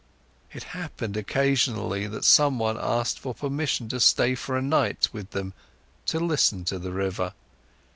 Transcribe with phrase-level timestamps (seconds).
[0.51, 5.53] It happened occasionally that someone asked for permission to stay for a night with them
[6.07, 7.33] to listen to the river.